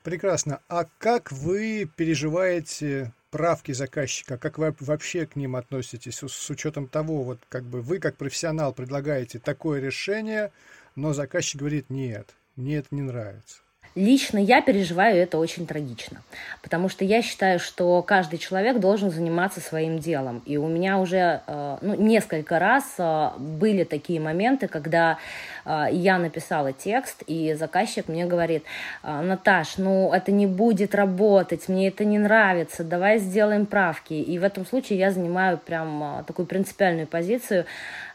Прекрасно. 0.02 0.60
А 0.68 0.86
как 0.98 1.30
вы 1.30 1.88
переживаете 1.96 3.12
правки 3.30 3.72
заказчика, 3.72 4.36
как 4.38 4.58
вы 4.58 4.74
вообще 4.80 5.26
к 5.26 5.36
ним 5.36 5.54
относитесь 5.56 6.18
с 6.26 6.50
учетом 6.50 6.88
того, 6.88 7.22
вот 7.22 7.38
как 7.48 7.64
бы 7.64 7.82
вы 7.82 7.98
как 7.98 8.16
профессионал 8.16 8.72
предлагаете 8.72 9.38
такое 9.38 9.80
решение, 9.80 10.50
но 10.96 11.12
заказчик 11.12 11.60
говорит, 11.60 11.90
нет, 11.90 12.34
мне 12.56 12.76
это 12.78 12.88
не 12.90 13.02
нравится. 13.02 13.58
Лично 13.96 14.36
я 14.36 14.60
переживаю 14.60 15.16
это 15.16 15.38
очень 15.38 15.66
трагично, 15.66 16.20
потому 16.62 16.90
что 16.90 17.02
я 17.02 17.22
считаю, 17.22 17.58
что 17.58 18.02
каждый 18.02 18.38
человек 18.38 18.78
должен 18.78 19.10
заниматься 19.10 19.62
своим 19.62 20.00
делом. 20.00 20.42
И 20.44 20.58
у 20.58 20.68
меня 20.68 20.98
уже 20.98 21.40
э, 21.46 21.78
ну, 21.80 21.94
несколько 21.94 22.58
раз 22.58 22.96
э, 22.98 23.30
были 23.38 23.84
такие 23.84 24.20
моменты, 24.20 24.68
когда 24.68 25.16
э, 25.64 25.86
я 25.92 26.18
написала 26.18 26.74
текст, 26.74 27.22
и 27.26 27.54
заказчик 27.54 28.08
мне 28.08 28.26
говорит, 28.26 28.64
Наташ, 29.02 29.78
ну 29.78 30.12
это 30.12 30.30
не 30.30 30.46
будет 30.46 30.94
работать, 30.94 31.66
мне 31.70 31.88
это 31.88 32.04
не 32.04 32.18
нравится, 32.18 32.84
давай 32.84 33.18
сделаем 33.18 33.64
правки. 33.64 34.12
И 34.12 34.38
в 34.38 34.44
этом 34.44 34.66
случае 34.66 34.98
я 34.98 35.10
занимаю 35.10 35.56
прям 35.56 36.22
такую 36.26 36.44
принципиальную 36.44 37.06
позицию, 37.06 37.64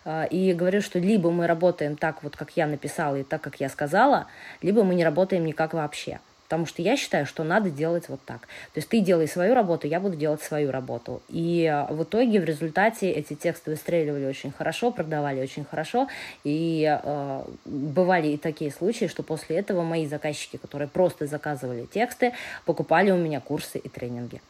и 0.06 0.54
говорю, 0.54 0.82
что 0.82 1.00
либо 1.00 1.32
мы 1.32 1.48
работаем 1.48 1.96
так, 1.96 2.24
вот 2.24 2.36
как 2.36 2.52
я 2.58 2.68
написала 2.68 3.18
и 3.18 3.24
так, 3.24 3.42
как 3.42 3.60
я 3.60 3.70
сказала, 3.70 4.28
либо 4.62 4.84
мы 4.84 4.96
не 4.96 5.04
работаем 5.04 5.46
никак 5.46 5.74
вообще. 5.74 6.20
Потому 6.52 6.66
что 6.66 6.82
я 6.82 6.98
считаю, 6.98 7.26
что 7.26 7.46
надо 7.46 7.70
делать 7.70 8.10
вот 8.10 8.20
так. 8.26 8.42
То 8.42 8.80
есть 8.80 8.90
ты 8.90 9.00
делай 9.00 9.26
свою 9.26 9.56
работу, 9.56 9.88
я 9.88 10.02
буду 10.02 10.18
делать 10.18 10.42
свою 10.42 10.70
работу. 10.70 11.22
И 11.30 11.66
а, 11.66 11.86
в 11.86 12.04
итоге, 12.04 12.42
в 12.42 12.44
результате 12.44 13.10
эти 13.10 13.36
тексты 13.36 13.72
выстреливали 13.72 14.26
очень 14.26 14.52
хорошо, 14.52 14.92
продавали 14.92 15.40
очень 15.40 15.64
хорошо. 15.64 16.10
И 16.44 17.00
э, 17.02 17.44
бывали 17.64 18.28
и 18.28 18.38
такие 18.38 18.70
случаи, 18.70 19.06
что 19.06 19.24
после 19.24 19.60
этого 19.60 19.84
мои 19.84 20.06
заказчики, 20.06 20.58
которые 20.58 20.90
просто 20.90 21.26
заказывали 21.26 21.86
тексты, 21.86 22.34
покупали 22.66 23.12
у 23.12 23.18
меня 23.18 23.40
курсы 23.40 23.78
и 23.78 23.88
тренинги. 23.88 24.42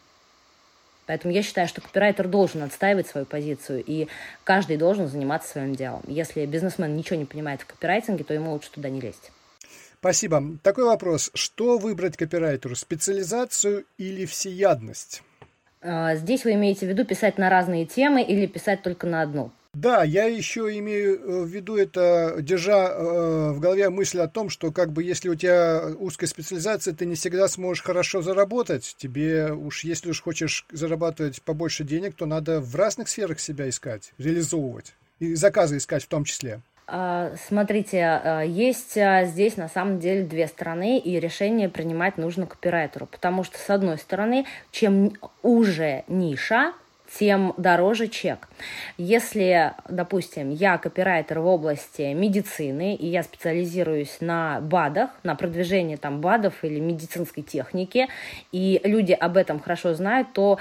Поэтому 1.12 1.34
я 1.34 1.44
считаю, 1.44 1.68
что 1.68 1.82
копирайтер 1.82 2.30
должен 2.30 2.63
отстаивать 2.63 3.06
свою 3.06 3.25
позицию, 3.25 3.84
и 3.86 4.08
каждый 4.46 4.77
должен 4.77 5.10
заниматься 5.10 5.51
своим 5.51 5.75
делом. 5.75 6.01
Если 6.08 6.46
бизнесмен 6.46 6.96
ничего 6.96 7.20
не 7.20 7.25
понимает 7.25 7.60
в 7.60 7.65
копирайтинге, 7.65 8.24
то 8.24 8.34
ему 8.34 8.53
лучше 8.53 8.72
туда 8.72 8.88
не 8.88 9.01
лезть. 9.01 9.30
Спасибо. 10.00 10.41
Такой 10.63 10.86
вопрос. 10.86 11.30
Что 11.34 11.77
выбрать 11.77 12.15
копирайтеру? 12.15 12.77
Специализацию 12.77 13.84
или 13.98 14.25
всеядность? 14.25 15.22
А, 15.82 16.15
здесь 16.15 16.46
вы 16.46 16.53
имеете 16.53 16.86
в 16.86 16.89
виду 16.89 17.03
писать 17.03 17.38
на 17.38 17.50
разные 17.50 17.86
темы 17.86 18.24
или 18.24 18.46
писать 18.46 18.82
только 18.82 19.06
на 19.06 19.22
одну? 19.22 19.51
Да, 19.74 20.04
я 20.04 20.25
еще 20.25 20.78
имею 20.80 21.16
э, 21.16 21.44
в 21.44 21.48
виду 21.48 21.78
это, 21.78 22.36
держа 22.40 22.90
э, 22.90 23.51
в 23.51 23.60
голове 23.62 23.90
мысль 23.90 24.20
о 24.20 24.28
том, 24.28 24.50
что 24.50 24.72
как 24.72 24.92
бы 24.92 25.01
если 25.01 25.30
у 25.30 25.36
тебя 25.36 25.84
узкая 25.98 26.28
специализация, 26.28 26.94
ты 26.94 27.06
не 27.06 27.16
всегда 27.16 27.48
сможешь 27.48 27.82
хорошо 27.82 28.22
заработать. 28.22 28.96
Тебе 28.98 29.54
уж, 29.54 29.86
если 29.86 30.10
уж 30.10 30.22
хочешь 30.22 30.66
зарабатывать 30.72 31.42
побольше 31.42 31.86
денег, 31.86 32.16
то 32.16 32.25
надо 32.25 32.60
в 32.60 32.75
разных 32.75 33.08
сферах 33.08 33.40
себя 33.40 33.70
искать, 33.70 34.12
реализовывать. 34.18 34.94
И 35.20 35.36
заказы 35.36 35.78
искать 35.78 36.04
в 36.04 36.08
том 36.08 36.25
числе. 36.25 36.60
А, 36.88 37.32
смотрите, 37.48 38.04
а, 38.04 38.42
есть 38.42 38.98
здесь 38.98 39.56
на 39.56 39.70
самом 39.70 40.00
деле 40.00 40.25
две 40.25 40.48
стороны, 40.48 41.00
и 41.00 41.18
решение 41.18 41.70
принимать 41.70 42.18
нужно 42.18 42.46
копирайтеру, 42.46 43.06
потому 43.06 43.46
что, 43.46 43.58
с 43.58 43.70
одной 43.70 43.98
стороны, 43.98 44.46
чем 44.72 45.13
уже 45.42 46.04
ниша, 46.10 46.74
тем 47.18 47.53
дороже 47.58 48.08
чек. 48.08 48.48
Если, 48.98 49.74
допустим, 49.89 50.50
я 50.50 50.77
копирайтер 50.77 51.39
в 51.39 51.48
области 51.48 52.13
медицины, 52.13 52.96
и 52.96 53.08
я 53.08 53.24
специализируюсь 53.24 54.18
на 54.22 54.60
БАДах, 54.62 55.10
на 55.24 55.36
продвижении 55.36 55.96
там 55.96 56.22
БАДов 56.22 56.63
или 56.63 56.80
медицинской 56.80 57.44
техники, 57.44 58.08
и 58.51 58.82
люди 58.84 59.13
об 59.13 59.38
этом 59.38 59.60
хорошо 59.60 59.94
знают, 59.94 60.34
то 60.34 60.58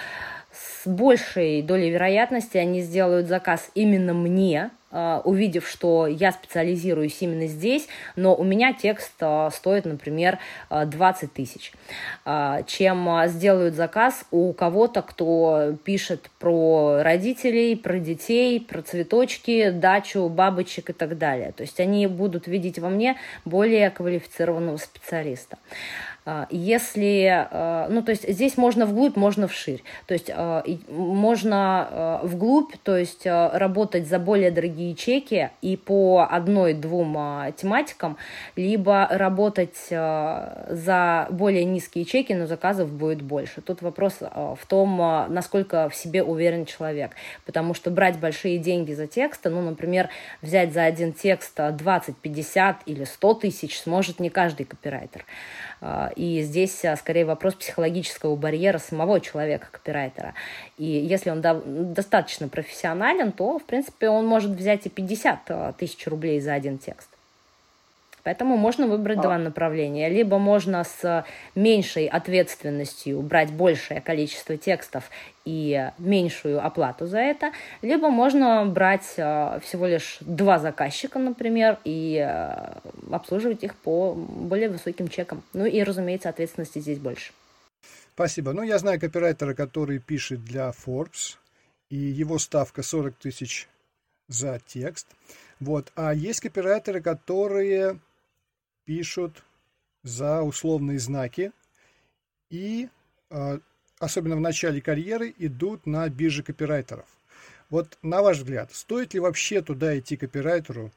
с 0.52 0.86
большей 0.86 1.62
долей 1.62 1.90
вероятности 1.90 2.56
они 2.56 2.80
сделают 2.80 3.28
заказ 3.28 3.70
именно 3.74 4.12
мне, 4.12 4.70
увидев, 4.90 5.68
что 5.68 6.06
я 6.06 6.32
специализируюсь 6.32 7.16
именно 7.20 7.46
здесь, 7.46 7.86
но 8.16 8.34
у 8.34 8.42
меня 8.42 8.72
текст 8.72 9.12
а, 9.20 9.50
стоит, 9.50 9.84
например, 9.84 10.38
20 10.70 11.00
а, 11.00 11.26
тысяч, 11.34 11.72
чем 12.66 13.08
сделают 13.26 13.74
заказ 13.74 14.24
у 14.30 14.52
кого-то, 14.52 15.02
кто 15.02 15.74
пишет 15.84 16.30
про 16.38 17.02
родителей, 17.02 17.76
про 17.76 17.98
детей, 17.98 18.60
про 18.60 18.82
цветочки, 18.82 19.70
дачу, 19.70 20.28
бабочек 20.28 20.90
и 20.90 20.92
так 20.92 21.18
далее. 21.18 21.52
То 21.52 21.62
есть 21.62 21.78
они 21.80 22.06
будут 22.06 22.46
видеть 22.46 22.78
во 22.78 22.88
мне 22.88 23.16
более 23.44 23.90
квалифицированного 23.90 24.76
специалиста. 24.76 25.58
А, 26.32 26.46
если, 26.50 27.26
а, 27.50 27.88
ну, 27.90 28.02
то 28.02 28.12
есть 28.12 28.28
здесь 28.28 28.56
можно 28.56 28.86
вглубь, 28.86 29.16
можно 29.16 29.48
вширь. 29.48 29.82
То 30.06 30.14
есть 30.14 30.30
а, 30.32 30.62
можно 30.88 32.20
вглубь, 32.22 32.72
то 32.84 32.96
есть 32.96 33.26
работать 33.26 34.06
за 34.06 34.20
более 34.20 34.52
дорогие 34.52 34.94
чеки 34.94 35.50
и 35.60 35.76
по 35.76 36.28
одной-двум 36.30 37.52
тематикам, 37.56 38.16
либо 38.54 39.08
работать 39.10 39.76
за 39.88 41.26
более 41.30 41.64
низкие 41.64 42.04
чеки, 42.04 42.32
но 42.32 42.46
заказов 42.46 42.92
будет 42.92 43.22
больше. 43.22 43.60
Тут 43.60 43.82
вопрос 43.82 44.18
в 44.20 44.60
том, 44.68 45.26
насколько 45.28 45.88
в 45.88 45.96
себе 45.96 46.22
уверен 46.22 46.64
человек. 46.64 47.12
Потому 47.44 47.74
что 47.74 47.90
брать 47.90 48.18
большие 48.18 48.58
деньги 48.58 48.92
за 48.92 49.06
тексты, 49.06 49.50
ну, 49.50 49.62
например, 49.62 50.10
взять 50.42 50.72
за 50.72 50.84
один 50.84 51.12
текст 51.12 51.58
20, 51.58 52.16
50 52.16 52.76
или 52.86 53.04
100 53.04 53.34
тысяч 53.34 53.80
сможет 53.80 54.20
не 54.20 54.30
каждый 54.30 54.66
копирайтер. 54.66 55.24
И 56.20 56.42
здесь 56.42 56.84
а, 56.84 56.96
скорее 56.96 57.24
вопрос 57.24 57.54
психологического 57.54 58.36
барьера 58.36 58.76
самого 58.76 59.20
человека-копирайтера. 59.20 60.34
И 60.76 60.84
если 60.84 61.30
он 61.30 61.40
достаточно 61.94 62.46
профессионален, 62.46 63.32
то, 63.32 63.58
в 63.58 63.64
принципе, 63.64 64.10
он 64.10 64.26
может 64.26 64.50
взять 64.50 64.84
и 64.84 64.90
50 64.90 65.38
а, 65.48 65.72
тысяч 65.72 66.06
рублей 66.06 66.38
за 66.40 66.52
один 66.52 66.76
текст. 66.76 67.08
Поэтому 68.22 68.56
можно 68.56 68.86
выбрать 68.86 69.18
а. 69.18 69.22
два 69.22 69.38
направления. 69.38 70.08
Либо 70.08 70.38
можно 70.38 70.84
с 70.84 71.24
меньшей 71.54 72.06
ответственностью 72.06 73.20
брать 73.22 73.52
большее 73.52 74.00
количество 74.00 74.56
текстов 74.56 75.10
и 75.44 75.90
меньшую 75.98 76.64
оплату 76.64 77.06
за 77.06 77.18
это, 77.18 77.52
либо 77.82 78.10
можно 78.10 78.66
брать 78.66 79.14
э, 79.16 79.58
всего 79.62 79.86
лишь 79.86 80.18
два 80.20 80.58
заказчика, 80.58 81.18
например, 81.18 81.78
и 81.84 82.18
э, 82.18 82.72
обслуживать 83.10 83.64
их 83.64 83.74
по 83.74 84.14
более 84.14 84.68
высоким 84.68 85.08
чекам. 85.08 85.42
Ну 85.52 85.64
и, 85.64 85.82
разумеется, 85.82 86.28
ответственности 86.28 86.78
здесь 86.78 86.98
больше. 86.98 87.32
Спасибо. 88.14 88.52
Ну, 88.52 88.62
я 88.62 88.78
знаю 88.78 89.00
копирайтера, 89.00 89.54
который 89.54 89.98
пишет 89.98 90.44
для 90.44 90.70
Forbes, 90.70 91.36
и 91.88 91.96
его 91.96 92.38
ставка 92.38 92.82
40 92.82 93.14
тысяч 93.16 93.68
за 94.28 94.60
текст. 94.66 95.06
Вот. 95.58 95.92
А 95.96 96.14
есть 96.14 96.40
копирайтеры, 96.40 97.00
которые 97.00 97.98
пишут 98.90 99.44
за 100.02 100.42
условные 100.42 100.98
знаки 100.98 101.52
и, 102.50 102.88
а, 103.30 103.60
особенно 104.00 104.34
в 104.34 104.40
начале 104.40 104.80
карьеры, 104.80 105.32
идут 105.38 105.86
на 105.86 106.08
биржи 106.08 106.42
копирайтеров. 106.42 107.06
Вот 107.68 107.98
на 108.02 108.20
ваш 108.20 108.38
взгляд, 108.38 108.72
стоит 108.74 109.14
ли 109.14 109.20
вообще 109.20 109.62
туда 109.62 109.96
идти 109.96 110.16
копирайтеру 110.16 110.90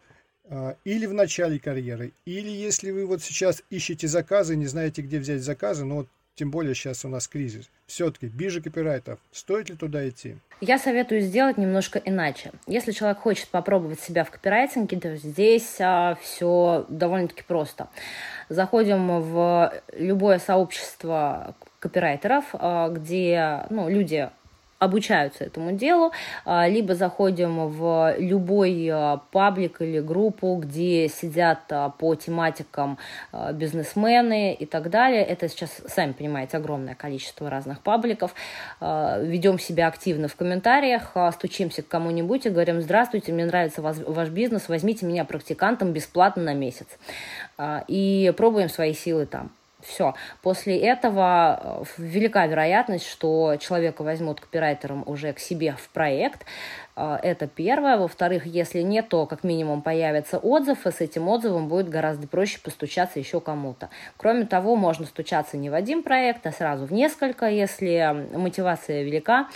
а, 0.46 0.76
или 0.84 1.06
в 1.06 1.14
начале 1.14 1.60
карьеры, 1.60 2.14
или 2.26 2.50
если 2.50 2.90
вы 2.90 3.06
вот 3.06 3.22
сейчас 3.22 3.62
ищете 3.70 4.08
заказы, 4.08 4.56
не 4.56 4.66
знаете, 4.66 5.04
где 5.04 5.20
взять 5.20 5.44
заказы, 5.44 5.86
но 5.86 5.98
вот 5.98 6.08
тем 6.36 6.52
более 6.52 6.76
сейчас 6.76 7.06
у 7.06 7.10
нас 7.10 7.28
кризис. 7.28 7.70
Все-таки 7.86 8.28
биржа 8.28 8.62
копирайтов, 8.62 9.20
стоит 9.32 9.70
ли 9.70 9.76
туда 9.76 10.08
идти? 10.08 10.38
Я 10.62 10.80
советую 10.80 11.22
сделать 11.22 11.58
немножко 11.58 12.00
иначе. 12.00 12.52
Если 12.68 12.92
человек 12.92 13.20
хочет 13.20 13.50
попробовать 13.50 14.00
себя 14.00 14.24
в 14.24 14.32
копирайтинге, 14.32 15.00
то 15.00 15.16
здесь 15.18 15.76
а, 15.80 16.18
все 16.22 16.86
довольно-таки 16.90 17.44
просто. 17.44 17.90
Заходим 18.50 19.22
в 19.22 19.74
любое 19.94 20.40
сообщество 20.40 21.56
копирайтеров, 21.80 22.46
а, 22.54 22.90
где 22.90 23.66
ну, 23.70 23.90
люди 23.90 24.30
обучаются 24.84 25.46
этому 25.46 25.72
делу, 25.72 26.12
а, 26.46 26.68
либо 26.68 26.96
заходим 26.96 27.68
в 27.68 28.16
любой 28.18 28.90
а, 28.92 29.22
паблик 29.32 29.82
или 29.82 30.00
группу, 30.00 30.56
где 30.56 31.08
сидят 31.08 31.60
а, 31.72 31.90
по 31.90 32.16
тематикам 32.16 32.98
бизнесмены 33.54 34.54
и 34.54 34.66
так 34.66 34.90
далее. 34.90 35.24
Это 35.24 35.48
сейчас, 35.48 35.82
сами 35.88 36.12
понимаете, 36.12 36.58
огромное 36.58 36.96
количество 36.96 37.50
разных 37.50 37.82
пабликов. 37.82 38.34
Ведем 38.80 39.60
себя 39.60 39.88
активно 39.88 40.28
в 40.28 40.36
комментариях, 40.36 41.16
стучимся 41.34 41.82
к 41.82 41.88
кому-нибудь 41.88 42.46
и 42.46 42.50
говорим, 42.50 42.82
здравствуйте, 42.82 43.32
мне 43.32 43.46
нравится 43.46 43.82
ваш 43.82 44.30
бизнес, 44.30 44.70
возьмите 44.70 45.06
меня 45.06 45.26
практикантом 45.26 45.92
бесплатно 45.94 46.44
на 46.44 46.54
месяц. 46.54 46.88
И 47.88 48.34
пробуем 48.38 48.70
свои 48.70 48.94
силы 48.94 49.26
там. 49.26 49.52
Все. 49.86 50.14
После 50.42 50.78
этого 50.78 51.60
э, 51.62 51.84
велика 51.98 52.46
вероятность, 52.48 53.08
что 53.08 53.58
человека 53.60 54.04
возьмут 54.04 54.40
копирайтером 54.40 55.04
уже 55.06 55.34
к 55.34 55.40
себе 55.40 55.76
в 55.78 55.90
проект. 55.90 56.46
Э, 56.96 57.18
это 57.22 57.48
первое. 57.48 57.98
Во-вторых, 57.98 58.46
если 58.46 58.82
нет, 58.82 59.10
то 59.10 59.26
как 59.26 59.44
минимум 59.44 59.82
появится 59.82 60.38
отзыв, 60.38 60.88
и 60.88 60.92
с 60.92 61.02
этим 61.02 61.28
отзывом 61.28 61.68
будет 61.68 61.90
гораздо 61.90 62.28
проще 62.28 62.60
постучаться 62.60 63.20
еще 63.20 63.42
кому-то. 63.42 63.90
Кроме 64.18 64.46
того, 64.46 64.76
можно 64.76 65.06
стучаться 65.06 65.58
не 65.58 65.70
в 65.70 65.74
один 65.74 66.02
проект, 66.04 66.48
а 66.48 66.52
сразу 66.52 66.86
в 66.86 66.94
несколько, 66.94 67.48
если 67.48 68.28
мотивация 68.34 69.04
велика. 69.04 69.50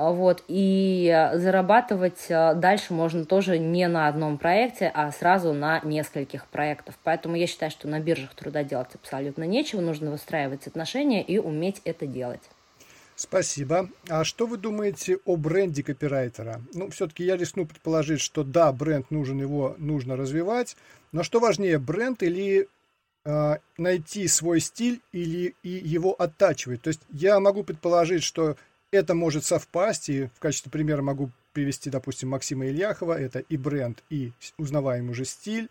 А, 0.00 0.12
вот, 0.12 0.44
и 0.46 1.28
зарабатывать 1.34 2.30
а, 2.30 2.54
дальше 2.54 2.94
можно 2.94 3.24
тоже 3.24 3.58
не 3.58 3.88
на 3.88 4.06
одном 4.06 4.38
проекте, 4.38 4.92
а 4.94 5.10
сразу 5.10 5.52
на 5.52 5.80
нескольких 5.80 6.46
проектах. 6.46 6.94
Поэтому 7.02 7.34
я 7.34 7.48
считаю, 7.48 7.72
что 7.72 7.88
на 7.88 7.98
биржах 7.98 8.32
труда 8.36 8.62
делать 8.62 8.94
абсолютно 8.94 9.42
нечего, 9.42 9.80
нужно 9.80 10.12
выстраивать 10.12 10.68
отношения 10.68 11.20
и 11.20 11.38
уметь 11.40 11.82
это 11.84 12.06
делать. 12.06 12.42
Спасибо. 13.16 13.88
А 14.08 14.22
что 14.22 14.46
вы 14.46 14.56
думаете 14.56 15.18
о 15.24 15.34
бренде 15.34 15.82
копирайтера? 15.82 16.60
Ну, 16.74 16.90
все-таки 16.90 17.24
я 17.24 17.36
рискну 17.36 17.66
предположить, 17.66 18.20
что 18.20 18.44
да, 18.44 18.70
бренд 18.70 19.10
нужен, 19.10 19.40
его 19.40 19.74
нужно 19.78 20.14
развивать, 20.14 20.76
но 21.10 21.24
что 21.24 21.40
важнее, 21.40 21.80
бренд 21.80 22.22
или 22.22 22.68
э, 23.24 23.56
найти 23.76 24.28
свой 24.28 24.60
стиль 24.60 25.00
или 25.10 25.56
и 25.64 25.70
его 25.70 26.12
оттачивать? 26.12 26.82
То 26.82 26.88
есть 26.88 27.00
я 27.10 27.40
могу 27.40 27.64
предположить, 27.64 28.22
что 28.22 28.56
это 28.90 29.14
может 29.14 29.44
совпасть, 29.44 30.08
и 30.08 30.26
в 30.26 30.38
качестве 30.38 30.70
примера 30.70 31.02
могу 31.02 31.30
привести, 31.52 31.90
допустим, 31.90 32.30
Максима 32.30 32.66
Ильяхова. 32.66 33.18
Это 33.18 33.40
и 33.40 33.56
бренд, 33.56 34.02
и 34.10 34.32
узнаваемый 34.56 35.10
уже 35.10 35.24
стиль. 35.24 35.68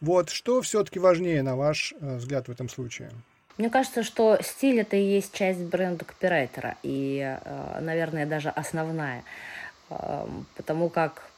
Вот, 0.00 0.30
что 0.30 0.62
все-таки 0.62 0.98
важнее, 0.98 1.42
на 1.42 1.56
ваш 1.56 1.94
э, 2.00 2.16
взгляд, 2.16 2.46
в 2.46 2.52
этом 2.52 2.68
случае? 2.68 3.10
Мне 3.56 3.70
кажется, 3.70 4.04
что 4.04 4.38
стиль 4.40 4.80
это 4.80 4.96
и 4.96 5.02
есть 5.02 5.32
часть 5.32 5.58
бренда 5.58 6.04
копирайтера, 6.04 6.76
и, 6.84 7.38
э, 7.44 7.80
наверное, 7.80 8.24
даже 8.24 8.50
основная. 8.50 9.24
Эм, 9.90 10.46
потому 10.54 10.88
как 10.88 11.28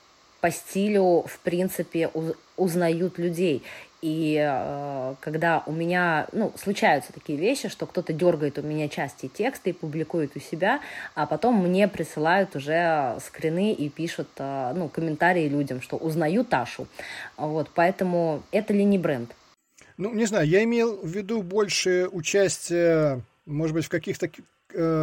по 0.43 0.51
стилю, 0.51 1.23
в 1.27 1.39
принципе, 1.43 2.11
узнают 2.57 3.19
людей. 3.19 3.63
И 4.03 4.39
э, 4.41 5.15
когда 5.21 5.63
у 5.67 5.73
меня, 5.73 6.27
ну, 6.33 6.53
случаются 6.57 7.13
такие 7.13 7.39
вещи, 7.39 7.69
что 7.69 7.87
кто-то 7.87 8.13
дергает 8.13 8.59
у 8.59 8.63
меня 8.63 8.89
части 8.89 9.29
текста 9.29 9.71
и 9.71 9.73
публикует 9.75 10.37
у 10.37 10.41
себя, 10.41 10.81
а 11.15 11.27
потом 11.27 11.63
мне 11.63 11.87
присылают 11.87 12.57
уже 12.57 13.19
скрины 13.25 13.73
и 13.73 13.89
пишут, 13.91 14.29
э, 14.39 14.73
ну, 14.75 14.89
комментарии 14.89 15.49
людям, 15.49 15.83
что 15.83 15.97
узнаю 15.97 16.45
Ташу. 16.45 16.87
Вот, 17.37 17.71
поэтому 17.75 18.43
это 18.53 18.73
ли 18.73 18.85
не 18.85 18.99
бренд? 18.99 19.35
Ну, 19.99 20.15
не 20.15 20.25
знаю, 20.25 20.47
я 20.47 20.65
имел 20.65 20.97
в 20.97 21.09
виду 21.09 21.43
больше 21.43 22.09
участие, 22.11 23.21
может 23.45 23.75
быть, 23.75 23.85
в 23.85 23.91
каких-то 23.91 24.31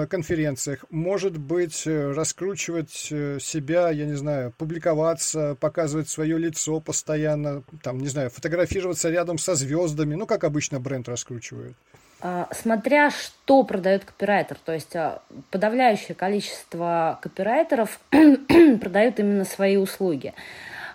конференциях, 0.10 0.86
может 0.90 1.38
быть, 1.38 1.86
э, 1.86 2.12
раскручивать 2.12 3.10
э, 3.12 3.40
себя, 3.40 3.90
я 3.90 4.06
не 4.06 4.16
знаю, 4.16 4.54
публиковаться, 4.58 5.56
показывать 5.60 6.10
свое 6.10 6.38
лицо 6.38 6.80
постоянно, 6.80 7.64
там, 7.84 8.00
не 8.00 8.08
знаю, 8.08 8.30
фотографироваться 8.30 9.10
рядом 9.10 9.38
со 9.38 9.56
звездами, 9.56 10.16
ну, 10.16 10.26
как 10.26 10.44
обычно 10.44 10.80
бренд 10.80 11.08
раскручивают. 11.10 11.76
А, 12.20 12.50
смотря 12.52 13.12
что 13.12 13.64
продает 13.64 14.06
копирайтер, 14.06 14.58
то 14.66 14.74
есть 14.74 14.96
а, 14.96 15.22
подавляющее 15.52 16.16
количество 16.16 17.20
копирайтеров 17.22 18.00
продают 18.10 19.20
именно 19.20 19.46
свои 19.46 19.78
услуги. 19.78 20.34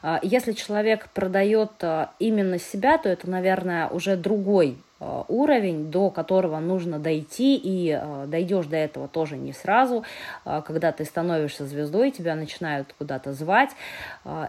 А, 0.03 0.19
если 0.23 0.53
человек 0.53 1.09
продает 1.15 1.71
именно 2.19 2.59
себя, 2.59 2.99
то 2.99 3.09
это, 3.09 3.31
наверное, 3.31 3.89
уже 3.89 4.17
другой 4.17 4.77
Э, 4.92 4.92
уровень, 5.29 5.91
до 5.91 6.11
которого 6.11 6.59
нужно 6.61 6.99
дойти, 6.99 7.57
и 7.57 7.91
э, 7.91 8.27
дойдешь 8.27 8.67
до 8.67 8.77
этого 8.77 9.09
тоже 9.09 9.37
не 9.37 9.53
сразу. 9.53 10.05
Э, 10.45 10.63
когда 10.65 10.93
ты 10.93 11.05
становишься 11.05 11.67
звездой, 11.67 12.11
тебя 12.11 12.35
начинают 12.35 12.95
куда-то 12.99 13.33
звать, 13.33 13.71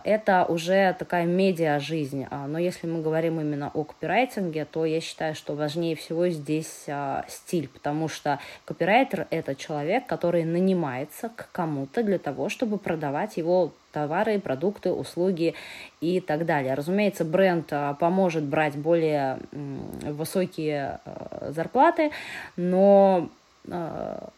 это 0.03 0.45
уже 0.47 0.95
такая 0.99 1.25
медиа-жизнь. 1.25 2.27
Но 2.47 2.59
если 2.59 2.87
мы 2.87 3.01
говорим 3.01 3.39
именно 3.39 3.71
о 3.73 3.83
копирайтинге, 3.83 4.65
то 4.65 4.85
я 4.85 5.01
считаю, 5.01 5.35
что 5.35 5.55
важнее 5.55 5.95
всего 5.95 6.29
здесь 6.29 6.85
стиль, 7.27 7.67
потому 7.67 8.07
что 8.07 8.39
копирайтер– 8.65 9.27
это 9.29 9.55
человек, 9.55 10.05
который 10.05 10.43
нанимается 10.43 11.29
к 11.29 11.49
кому-то 11.51 12.03
для 12.03 12.19
того, 12.19 12.49
чтобы 12.49 12.77
продавать 12.77 13.37
его 13.37 13.71
товары, 13.93 14.39
продукты, 14.39 14.91
услуги 14.91 15.53
и 16.01 16.19
так 16.19 16.45
далее. 16.45 16.73
Разумеется, 16.73 17.23
бренд 17.23 17.71
а, 17.71 17.93
поможет 17.93 18.43
брать 18.43 18.75
более 18.75 19.39
высокие 19.51 20.99
а, 21.05 21.51
зарплаты, 21.51 22.11
но 22.57 23.29
а, 23.69 24.29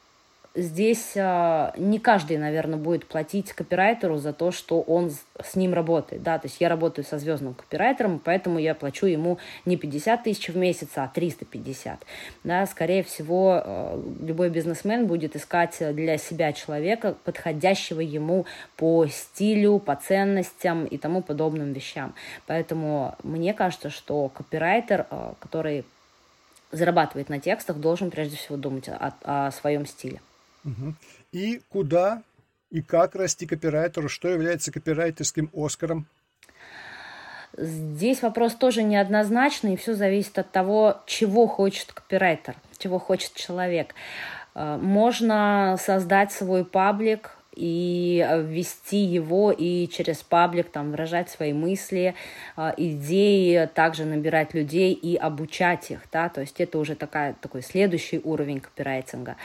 здесь 0.56 1.14
а, 1.18 1.74
не 1.78 2.00
каждый, 2.00 2.38
наверное, 2.38 2.78
будет 2.78 3.06
платить 3.06 3.52
копирайтеру 3.54 4.18
за 4.18 4.34
то, 4.34 4.52
что 4.52 4.82
он 4.82 5.12
с 5.44 5.56
ним 5.56 5.74
работает. 5.74 6.24
Да? 6.24 6.40
То 6.40 6.48
есть 6.48 6.58
я 6.60 6.70
работаю 6.70 7.06
со 7.06 7.20
звездным 7.20 7.54
копирайтером, 7.54 8.20
поэтому 8.24 8.58
я 8.60 8.74
плачу 8.74 9.06
ему 9.06 9.38
не 9.66 9.78
50 9.78 10.24
тысяч 10.24 10.50
в 10.50 10.58
месяц, 10.58 10.90
а 10.96 11.08
350. 11.14 12.00
Да? 12.44 12.66
Скорее 12.66 13.04
всего, 13.04 13.62
а, 13.64 14.02
любой 14.22 14.50
бизнесмен 14.50 15.08
будет 15.08 15.36
искать 15.36 15.78
для 15.94 16.18
себя 16.18 16.54
человека, 16.54 17.16
подходящего 17.24 18.00
ему 18.00 18.46
по 18.78 19.06
стилю, 19.08 19.80
по 19.80 19.96
ценностям 19.96 20.86
и 20.86 20.98
тому 20.98 21.22
подобным 21.22 21.74
вещам. 21.74 22.16
Поэтому 22.48 23.16
мне 23.24 23.54
кажется, 23.54 23.90
что 23.90 24.30
копирайтер, 24.30 25.06
а, 25.10 25.36
который 25.40 25.84
зарабатывает 26.72 27.30
на 27.30 27.40
текстах, 27.40 27.78
должен 27.78 28.12
прежде 28.12 28.38
всего 28.38 28.58
думать 28.58 28.90
о, 28.90 29.14
о 29.24 29.52
своем 29.52 29.86
стиле. 29.86 30.20
И 31.32 31.62
куда 31.70 32.24
и 32.72 32.82
как 32.82 33.16
расти 33.16 33.46
копирайтеру? 33.46 34.10
Что 34.10 34.30
является 34.30 34.72
копирайтерским 34.72 35.50
Оскаром? 35.54 36.08
Здесь 37.58 38.22
вопрос 38.22 38.54
тоже 38.56 38.84
неоднозначный, 38.84 39.76
и 39.76 39.78
все 39.78 39.94
зависит 39.94 40.38
от 40.38 40.52
того, 40.52 41.02
чего 41.06 41.48
хочет 41.48 41.94
копирайтер, 41.94 42.56
чего 42.78 43.00
хочет 43.00 43.34
человек. 43.34 43.96
Э, 44.56 44.78
можно 44.82 45.78
создать 45.80 46.34
свой 46.34 46.66
паблик, 46.66 47.38
и 47.56 48.28
ввести 48.44 48.98
его 48.98 49.52
и 49.52 49.88
через 49.88 50.18
паблик 50.18 50.70
там 50.70 50.92
выражать 50.92 51.30
свои 51.30 51.54
мысли, 51.54 52.14
э, 52.58 52.74
идеи, 52.78 53.70
также 53.74 54.06
набирать 54.06 54.54
людей 54.54 54.94
и 54.94 55.16
обучать 55.16 55.92
их, 55.92 56.02
да, 56.12 56.30
то 56.30 56.42
есть 56.42 56.60
это 56.60 56.78
уже 56.78 56.96
такая, 56.96 57.34
такой 57.40 57.62
следующий 57.62 58.20
уровень 58.24 58.60
копирайтинга. 58.60 59.38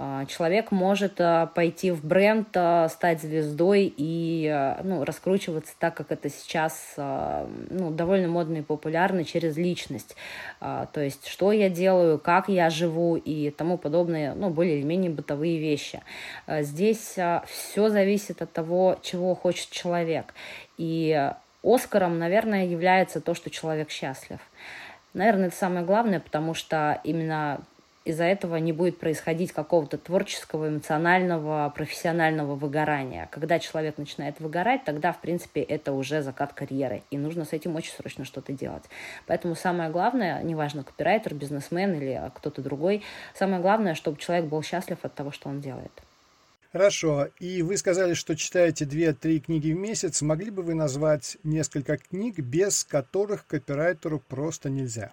А, 0.00 0.26
человек 0.26 0.70
может 0.70 1.20
а, 1.20 1.46
пойти 1.46 1.90
в 1.90 2.04
бренд, 2.04 2.46
а, 2.54 2.88
стать 2.88 3.20
звездой 3.20 3.92
и 3.96 4.76
ну, 4.84 5.02
раскручиваться 5.04 5.74
так, 5.76 5.96
как 5.96 6.12
это 6.12 6.30
сейчас 6.30 6.94
ну, 6.96 7.90
довольно 7.90 8.28
модно 8.28 8.58
и 8.58 8.62
популярно 8.62 9.24
через 9.24 9.56
личность. 9.56 10.14
То 10.60 10.88
есть, 10.94 11.26
что 11.26 11.50
я 11.50 11.68
делаю, 11.68 12.18
как 12.20 12.48
я 12.48 12.70
живу 12.70 13.16
и 13.16 13.50
тому 13.50 13.76
подобное, 13.76 14.34
ну, 14.34 14.50
более 14.50 14.78
или 14.78 14.86
менее 14.86 15.10
бытовые 15.10 15.58
вещи. 15.58 16.00
Здесь 16.46 17.16
все 17.46 17.88
зависит 17.88 18.40
от 18.40 18.52
того, 18.52 18.98
чего 19.02 19.34
хочет 19.34 19.70
человек. 19.70 20.32
И 20.76 21.30
Оскаром, 21.64 22.18
наверное, 22.18 22.66
является 22.66 23.20
то, 23.20 23.34
что 23.34 23.50
человек 23.50 23.90
счастлив. 23.90 24.38
Наверное, 25.12 25.48
это 25.48 25.56
самое 25.56 25.84
главное, 25.84 26.20
потому 26.20 26.54
что 26.54 27.00
именно 27.02 27.60
из-за 28.08 28.24
этого 28.24 28.56
не 28.56 28.72
будет 28.72 28.98
происходить 28.98 29.52
какого-то 29.52 29.98
творческого, 29.98 30.68
эмоционального, 30.68 31.70
профессионального 31.76 32.54
выгорания. 32.54 33.28
Когда 33.30 33.58
человек 33.58 33.98
начинает 33.98 34.40
выгорать, 34.40 34.84
тогда, 34.84 35.12
в 35.12 35.20
принципе, 35.20 35.60
это 35.60 35.92
уже 35.92 36.22
закат 36.22 36.54
карьеры, 36.54 37.02
и 37.10 37.18
нужно 37.18 37.44
с 37.44 37.52
этим 37.52 37.76
очень 37.76 37.92
срочно 37.92 38.24
что-то 38.24 38.54
делать. 38.54 38.84
Поэтому 39.26 39.54
самое 39.54 39.90
главное, 39.90 40.42
неважно, 40.42 40.84
копирайтер, 40.84 41.34
бизнесмен 41.34 41.92
или 41.94 42.30
кто-то 42.34 42.62
другой, 42.62 43.02
самое 43.34 43.60
главное, 43.60 43.94
чтобы 43.94 44.16
человек 44.18 44.46
был 44.46 44.62
счастлив 44.62 44.96
от 45.02 45.14
того, 45.14 45.30
что 45.30 45.50
он 45.50 45.60
делает. 45.60 45.92
Хорошо. 46.72 47.28
И 47.38 47.60
вы 47.60 47.76
сказали, 47.76 48.14
что 48.14 48.36
читаете 48.36 48.86
2-3 48.86 49.40
книги 49.40 49.72
в 49.72 49.78
месяц. 49.78 50.22
Могли 50.22 50.50
бы 50.50 50.62
вы 50.62 50.72
назвать 50.72 51.36
несколько 51.42 51.98
книг, 51.98 52.38
без 52.38 52.84
которых 52.84 53.46
копирайтеру 53.46 54.18
просто 54.18 54.70
нельзя? 54.70 55.12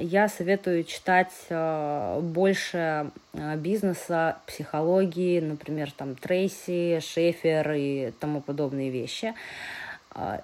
Я 0.00 0.28
советую 0.28 0.84
читать 0.84 1.32
больше 1.50 3.10
бизнеса, 3.56 4.38
психологии, 4.46 5.40
например, 5.40 5.92
там 5.92 6.14
Трейси, 6.14 7.00
Шефер 7.00 7.72
и 7.72 8.10
тому 8.18 8.40
подобные 8.40 8.90
вещи. 8.90 9.34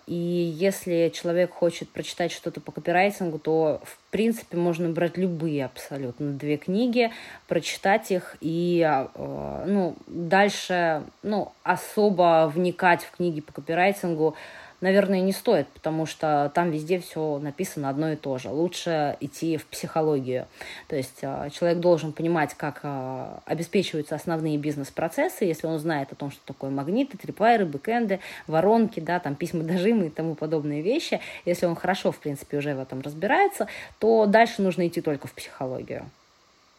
И 0.07 0.14
если 0.14 1.11
человек 1.14 1.51
хочет 1.55 1.88
прочитать 1.88 2.31
что-то 2.31 2.61
по 2.61 2.73
копирайтингу, 2.73 3.38
то, 3.38 3.81
в 3.85 3.99
принципе, 4.11 4.59
можно 4.59 4.90
брать 4.90 5.16
любые 5.16 5.64
абсолютно 5.64 6.33
две 6.33 6.59
книги, 6.59 7.11
прочитать 7.49 8.11
их 8.11 8.37
и 8.42 8.87
ну, 9.16 9.97
дальше 10.07 11.05
ну, 11.23 11.53
особо 11.62 12.53
вникать 12.55 13.03
в 13.03 13.12
книги 13.12 13.40
по 13.40 13.55
копирайтингу 13.55 14.37
наверное, 14.83 15.21
не 15.21 15.33
стоит, 15.33 15.68
потому 15.68 16.05
что 16.05 16.51
там 16.55 16.71
везде 16.71 16.99
все 16.99 17.38
написано 17.38 17.88
одно 17.88 18.12
и 18.12 18.16
то 18.16 18.37
же. 18.37 18.51
Лучше 18.51 19.16
идти 19.21 19.57
в 19.57 19.64
психологию. 19.66 20.47
То 20.88 20.97
есть 20.97 21.21
а, 21.23 21.49
человек 21.51 21.79
должен 21.79 22.12
понимать, 22.12 22.55
как 22.55 22.81
а, 22.83 23.40
обеспечиваются 23.47 24.14
основные 24.14 24.59
бизнес-процессы, 24.59 25.45
если 25.45 25.66
он 25.66 25.79
знает 25.79 26.12
о 26.12 26.16
том, 26.16 26.31
что 26.31 26.40
такое 26.45 26.71
магниты, 26.71 27.16
трипвайры, 27.16 27.64
бэкэнды, 27.64 28.21
воронки, 28.47 29.01
да, 29.01 29.21
там 29.21 29.37
письма 29.37 29.62
дожимы 29.62 30.07
и 30.07 30.11
тому 30.11 30.35
подобные 30.35 30.83
вещи. 30.83 31.21
Если 31.47 31.64
он 31.64 31.77
хорошо, 31.77 32.12
в 32.12 32.18
принципе, 32.18 32.59
уже 32.59 32.75
в 32.75 32.81
этом 32.81 33.01
разбирается, 33.01 33.68
то 34.01 34.27
дальше 34.27 34.61
нужно 34.62 34.87
идти 34.88 35.01
только 35.01 35.29
в 35.29 35.33
психологию. 35.33 36.11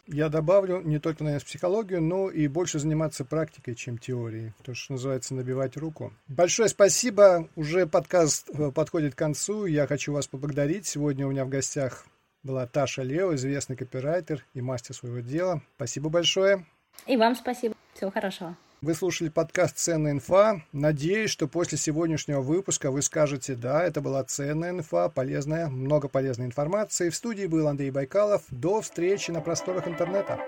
Я 0.06 0.28
добавлю 0.28 0.82
не 0.82 0.98
только, 0.98 1.24
наверное, 1.24 1.44
психологию, 1.44 2.02
но 2.02 2.30
и 2.30 2.46
больше 2.46 2.78
заниматься 2.78 3.24
практикой, 3.24 3.74
чем 3.74 3.96
теорией. 3.96 4.52
То, 4.62 4.74
что 4.74 4.92
называется 4.92 5.34
набивать 5.34 5.76
руку. 5.76 6.12
Большое 6.28 6.68
спасибо. 6.68 7.48
Уже 7.56 7.86
подкаст 7.86 8.50
э, 8.50 8.70
подходит 8.70 9.14
к 9.14 9.18
концу. 9.18 9.64
Я 9.64 9.86
хочу 9.86 10.12
вас 10.12 10.26
поблагодарить. 10.26 10.86
Сегодня 10.86 11.26
у 11.26 11.30
меня 11.30 11.44
в 11.44 11.48
гостях 11.48 12.06
была 12.42 12.66
Таша 12.66 13.02
Лео, 13.02 13.34
известный 13.34 13.76
копирайтер 13.76 14.44
и 14.52 14.60
мастер 14.60 14.94
своего 14.94 15.20
дела. 15.20 15.62
Спасибо 15.76 16.10
большое. 16.10 16.66
И 17.06 17.16
вам 17.16 17.34
спасибо. 17.34 17.74
Всего 17.94 18.10
хорошего. 18.10 18.56
Вы 18.84 18.94
слушали 18.94 19.30
подкаст 19.30 19.78
«Ценная 19.78 20.12
инфа». 20.12 20.60
Надеюсь, 20.72 21.30
что 21.30 21.48
после 21.48 21.78
сегодняшнего 21.78 22.42
выпуска 22.42 22.90
вы 22.90 23.00
скажете, 23.00 23.54
да, 23.54 23.82
это 23.82 24.02
была 24.02 24.22
ценная 24.24 24.72
инфа, 24.72 25.08
полезная, 25.08 25.68
много 25.68 26.08
полезной 26.08 26.44
информации. 26.44 27.08
В 27.08 27.14
студии 27.14 27.46
был 27.46 27.66
Андрей 27.66 27.90
Байкалов. 27.90 28.42
До 28.50 28.82
встречи 28.82 29.30
на 29.30 29.40
просторах 29.40 29.88
интернета. 29.88 30.38